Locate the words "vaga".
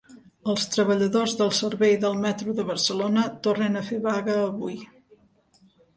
4.07-4.39